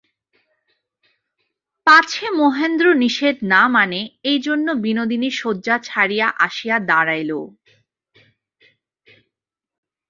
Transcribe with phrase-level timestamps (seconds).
[1.87, 3.99] পাছে মহেন্দ্র নিষেধ না মানে,
[4.23, 7.31] এইজন্য বিনোদিনী শয্যা ছাড়িয়া আসিয়া দাঁড়াইল।